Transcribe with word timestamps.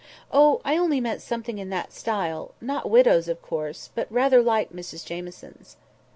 "Oh! 0.31 0.61
I 0.65 0.77
only 0.77 0.99
meant 0.99 1.21
something 1.21 1.59
in 1.59 1.69
that 1.69 1.93
style; 1.93 2.55
not 2.59 2.89
widows', 2.89 3.27
of 3.27 3.39
course, 3.43 3.91
but 3.93 4.11
rather 4.11 4.41
like 4.41 4.71
Mrs 4.73 5.05
Jamieson's." 5.05 5.77